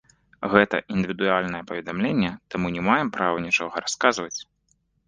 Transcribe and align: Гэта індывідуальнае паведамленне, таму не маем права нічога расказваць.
Гэта 0.53 0.79
індывідуальнае 0.95 1.61
паведамленне, 1.73 2.31
таму 2.55 2.75
не 2.79 2.89
маем 2.89 3.09
права 3.21 3.37
нічога 3.49 3.75
расказваць. 3.87 4.37